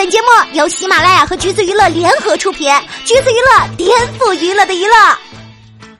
[0.00, 2.72] 本节目由喜马拉雅和橘子娱乐联合出品，
[3.04, 4.94] 橘子娱乐颠覆娱乐的娱乐。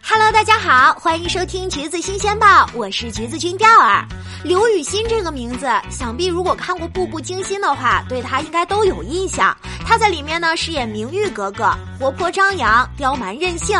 [0.03, 4.03] Hello，大家好，欢迎收听橘子新鲜报，我是橘子君钓儿。
[4.43, 9.55] 刘雨欣这个名字，想必如果看过《步步惊心》的话，对她应该都有印象。
[9.87, 13.79] 她在里面呢饰演明玉格格，活泼张扬，刁蛮任性。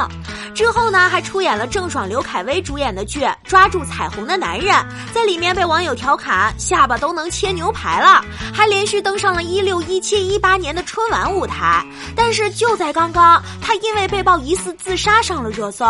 [0.61, 4.75] 之后呢，还出演了郑爽、刘恺威主演的剧《抓住彩虹的男人》，
[5.11, 8.23] 在里面被网友调侃下巴都能切牛排了，
[8.53, 11.83] 还连续登上了一六、一七、一八年的春晚舞台。
[12.15, 15.87] 但是就在刚刚，他因为被曝疑似自杀上了热搜。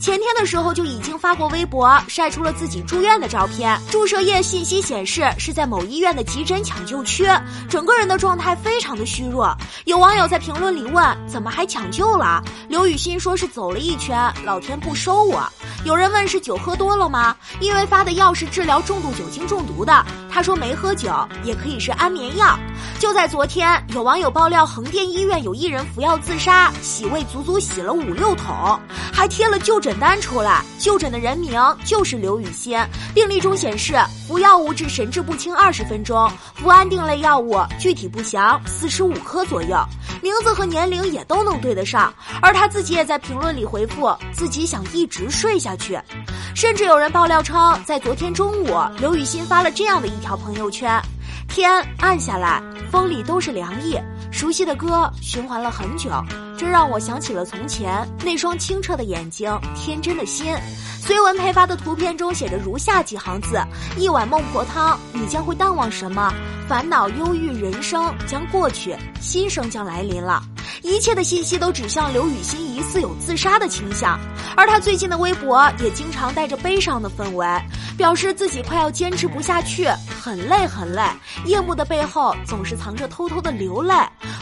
[0.00, 7.24] 前天的时候就已经发过微博，晒出了自己住院的照片，注射液信息显示是在某医院的急诊抢救区，
[7.68, 9.56] 整个人的状态非常的虚弱。
[9.84, 12.42] 有网友在评论里问：怎么还抢救了？
[12.68, 14.07] 刘雨欣说是走了一圈，
[14.44, 15.42] 老天不收我。
[15.84, 17.36] 有人问是酒喝多了吗？
[17.60, 21.12] 因为发的药是治疗重度酒精中毒的，他说没喝酒，
[21.44, 22.58] 也可以是安眠药。
[22.98, 28.78] 就在昨天，有网友爆料横店医院有一人服药自杀，洗胃足足洗了五六桶，
[29.12, 32.78] 还贴了就诊单出来，就诊的人名就是刘雨欣，
[33.14, 39.78] 病历中显示服药物致神志不清二十分钟，服安定类药物具体不详，四十五颗左右，
[40.20, 42.12] 名字和年龄也都能对得上，
[42.42, 43.97] 而他自己也在评论里回复
[44.32, 45.98] 自己想一直睡下去，
[46.54, 51.00] 甚至有人爆料称，在昨天中午，刘雨欣发了这样的一条朋友圈。
[51.48, 53.98] 天暗下来，风里都是凉意，
[54.30, 56.10] 熟悉的歌循环了很久，
[56.58, 60.54] 这让我想起了从前那双清澈的眼睛，天真的心。
[61.00, 63.58] 随文配发的图片中写着如下几行字：
[63.96, 66.32] 一碗孟婆汤，你将会淡忘什么？
[66.68, 70.42] 烦恼、忧郁、人生将过去，新生将来临了。
[70.82, 74.18] 一切的信息都指向刘雨欣疑似有自杀的倾向，
[74.56, 77.46] 而她最近的微博也经常带着悲伤的氛围。
[77.96, 79.88] 表示自己快要坚持不下去，
[80.22, 81.02] 很累很累。
[81.46, 83.92] 夜幕的背后总是藏着偷偷的流泪。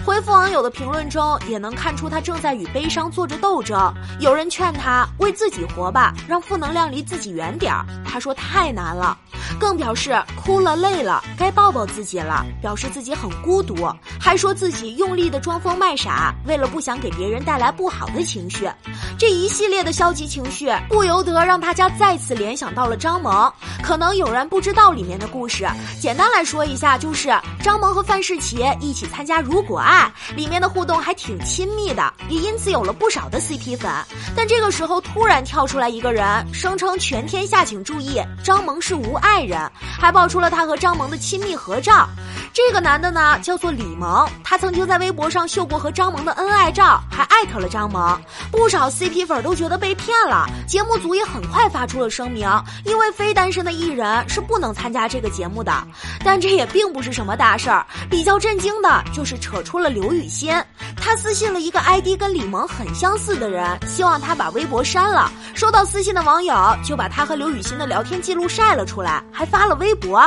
[0.05, 3.91] 回复网友的评论中，也能看出他正在与悲伤做着斗争。
[4.21, 7.87] 有人劝他为自己活吧，让负能量离自己远点儿。
[8.05, 9.17] 他说太难了，
[9.59, 13.75] 更表示哭了累了该抱抱自己了，表示自己很孤独，
[14.21, 18.69] 还说自己用力的装疯卖傻，为了不想给别人带来不好的情绪。
[19.19, 23.53] 这一系列的消极情绪，不由得让大家再次联想到了张萌。
[23.83, 25.67] 可能有人不知道里面的故事，
[26.01, 27.29] 简单来说一下，就是
[27.63, 33.91] 张萌和范世琦一起参加《如果爱》，里面的互动还挺亲密的，也因此有了不少的 CP 粉。
[34.35, 42.07] 但这个时候突然跳出来一个人，声称全天下请注意，张萌是无爱，人还爆出了他和张萌的亲密合照。
[42.53, 48.19] 这个男的呢，叫做李萌，他曾经在微博上秀过和张萌的恩爱照，还艾特了张萌。
[48.51, 52.49] 不少 CP 粉都觉得被骗了，节目组也很快发出了声明，
[52.85, 55.73] 因为非单身的艺人是不能参加这个节目的。
[56.25, 60.51] 但这也并不是什么大事儿，比较震惊的就是扯出了刘雨欣，
[61.07, 65.31] 他私信了一个 ID 跟李萌很相似的人，希望他把微博删了。
[65.55, 66.53] 收到私信的网友
[66.85, 70.21] 就把他和刘雨欣的聊天记录晒了出来，还发了微博。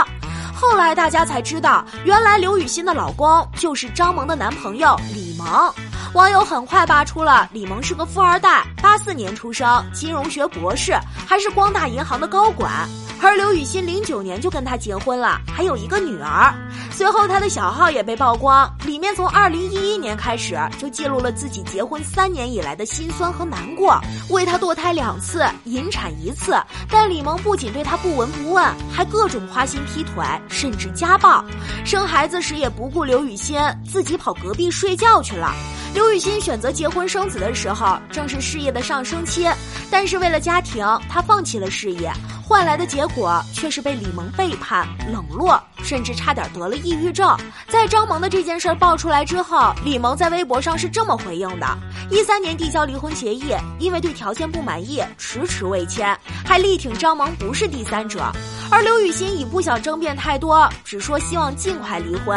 [0.56, 5.69] 后来大家才知道，原来刘雨欣的老公就是张萌的男朋友李萌。
[6.13, 10.97] 网友很快扒出了李萌是个富二代，八四年出生，金融学博士，
[11.28, 12.88] 还是光大银行的高管。
[13.22, 16.53] 而刘雨欣零九年就跟他结婚了，还有一个女儿。
[16.91, 24.00] 随后他的小号也被曝光，里面从二零一一年开始就记录了自己结婚三年以来的辛酸和难过，
[24.30, 26.56] 为他堕胎两次，引产一次。
[26.90, 31.44] 但李萌不仅对他不闻不问，还各种花心劈腿，甚至家暴。
[31.86, 35.53] 生孩子时也不顾刘雨欣，自己跑隔壁睡觉去了。
[35.94, 39.47] 刘雨欣选择结婚生子的时候，正是事业的上升期，
[39.91, 42.11] 但是为了家庭，她放弃了事业。
[42.47, 47.38] 换来的结果却是被李萌背叛、冷落，甚至差点得了抑郁症。
[47.67, 51.67] 在张萌的这件事儿爆出来之后，李萌在微博上是这么回应的：
[52.09, 58.31] 一三年递交离婚协议，因为对条件不满意，迟迟未签，还力挺张萌不是第三者。
[58.71, 62.35] 而刘雨欣已不想争辩太多，只说希望尽快离婚。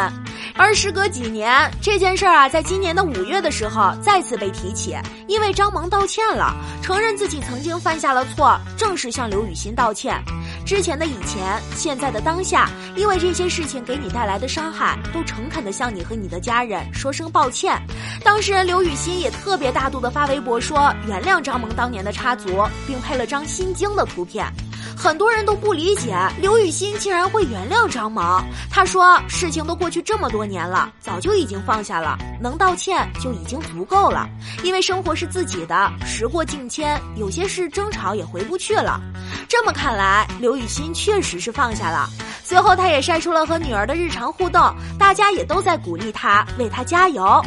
[0.55, 4.95] 而时隔几年，这件事儿啊，在今年的五月的时候再次被提起，
[5.27, 10.23] 因为张萌道歉了，承认自己曾经犯下了错，正式向刘雨欣道歉。
[10.65, 17.75] 之前的以前，现在的当下，因为这些事情给你带来的伤害，都诚恳的向你和你的家人说声抱歉。
[18.23, 24.45] 当事人刘雨欣也特别大度的发微博说原谅张萌当年的插足，并配了张心经的图片。
[25.03, 28.41] 很多人都不理解刘雨欣竟然会原谅张萌。
[28.71, 34.29] 他说：“事情都过去这么多年了，早就已经放下了，能道歉就已经足够了。
[34.63, 38.97] 因为生活是自己的，时过境迁，有些事争吵也回不去了。”
[39.49, 42.07] 这么看来，刘雨欣确实是放下了。
[42.53, 44.61] 随后，他也晒出了和女儿的日常互动，
[44.99, 47.41] 大家也都在鼓励他，为他加油。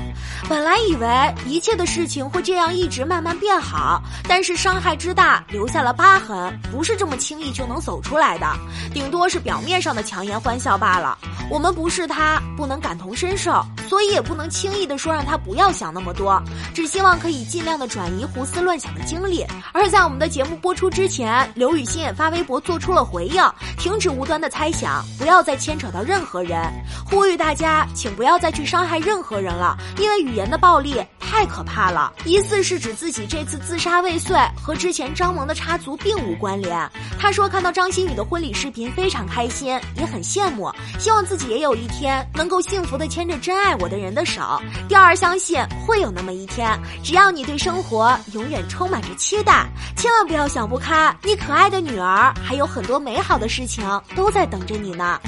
[0.48, 8.52] 本来以为一切的事情会这样一直慢慢变好，但是伤害之大，留下了疤痕，不是这么轻易就能走出来的，
[8.92, 11.16] 顶多是表面上的强颜欢笑罢了。
[11.48, 16.42] 我们不是他，不能感同身受，所以也不能轻易的说让他不要想那么多，
[16.74, 19.46] 只希望可以尽量的转移胡思乱想的精力。
[19.72, 23.40] 而在我们的节目播出之前，刘雨欣也发微博做出了回应，
[23.86, 25.04] 停止无端的猜想。
[25.16, 26.60] 不要再牵扯到任何人，
[27.08, 32.10] 呼吁大家，请不要再去伤害任何人了，因为语言的暴力太可怕了。
[32.24, 36.90] 疑似是指自己这次自杀未遂和之前张萌的插足并无关联。
[37.18, 44.40] 他说看到张馨予的婚礼视频非常开心，也很羡慕，希望自己也有一天能够幸福的牵着真爱我的人的手。
[44.88, 46.74] 第二，相信会有那么一天，
[47.04, 53.84] 只要你对生活永远充满着期待，千万不要想不开，你可爱的女儿还有很多美好的事情
[54.14, 54.86] 都在等着你。
[54.86, 55.20] 你呢？